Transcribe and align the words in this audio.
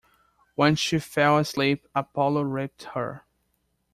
When 0.55 0.73
she 0.77 0.97
fell 0.97 1.37
asleep 1.37 1.87
Apollo 1.93 2.41
raped 2.41 2.85
her. 2.95 3.21